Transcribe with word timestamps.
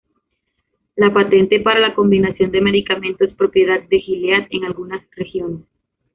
La 0.95 1.13
patente 1.13 1.59
para 1.59 1.79
la 1.79 1.93
combinación 1.93 2.49
de 2.49 2.59
medicamentos 2.59 3.27
es 3.29 3.35
propiedad 3.35 3.83
de 3.87 3.99
Gilead 3.99 4.47
en 4.49 4.63
algunas 4.65 5.03
regiones. 5.11 5.61